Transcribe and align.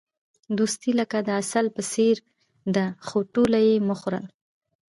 دوستي 0.57 0.91
لکه 0.99 1.17
د 1.21 1.29
عسل 1.39 1.65
په 1.75 1.81
څېر 1.91 2.15
ده، 2.75 2.85
خو 3.05 3.17
ټوله 3.33 3.59
یې 3.67 3.75
مه 3.87 3.95
خوره. 3.99 4.21